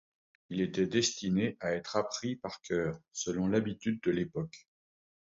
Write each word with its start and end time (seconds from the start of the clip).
Il 0.49 0.61
était 0.61 0.87
destiné 0.87 1.57
à 1.59 1.73
être 1.73 1.95
appris 1.95 2.35
par 2.35 2.59
cœur, 2.61 2.97
selon 3.13 3.47
l'habitude 3.47 4.01
de 4.01 4.09
l'époque. 4.09 4.65